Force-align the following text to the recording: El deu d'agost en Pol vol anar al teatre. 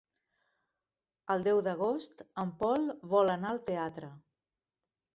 El 1.35 1.45
deu 1.49 1.61
d'agost 1.69 2.25
en 2.47 2.57
Pol 2.65 2.91
vol 3.15 3.33
anar 3.39 3.55
al 3.55 3.65
teatre. 3.71 4.15